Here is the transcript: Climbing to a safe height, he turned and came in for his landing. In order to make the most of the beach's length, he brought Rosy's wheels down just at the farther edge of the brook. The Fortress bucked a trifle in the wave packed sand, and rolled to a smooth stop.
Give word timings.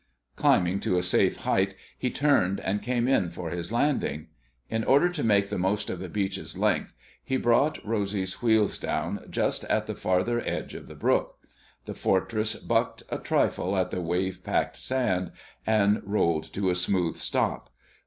Climbing 0.35 0.79
to 0.79 0.97
a 0.97 1.03
safe 1.03 1.35
height, 1.41 1.75
he 1.95 2.09
turned 2.09 2.59
and 2.59 2.81
came 2.81 3.07
in 3.07 3.29
for 3.29 3.51
his 3.51 3.71
landing. 3.71 4.29
In 4.67 4.83
order 4.83 5.09
to 5.09 5.23
make 5.23 5.49
the 5.49 5.59
most 5.59 5.91
of 5.91 5.99
the 5.99 6.09
beach's 6.09 6.57
length, 6.57 6.95
he 7.23 7.37
brought 7.37 7.77
Rosy's 7.85 8.41
wheels 8.41 8.79
down 8.79 9.23
just 9.29 9.63
at 9.65 9.85
the 9.85 9.93
farther 9.93 10.41
edge 10.43 10.73
of 10.73 10.87
the 10.87 10.95
brook. 10.95 11.37
The 11.85 11.93
Fortress 11.93 12.55
bucked 12.55 13.03
a 13.09 13.19
trifle 13.19 13.77
in 13.77 13.89
the 13.89 14.01
wave 14.01 14.43
packed 14.43 14.75
sand, 14.77 15.33
and 15.67 16.01
rolled 16.03 16.51
to 16.53 16.71
a 16.71 16.73
smooth 16.73 17.17
stop. 17.17 17.69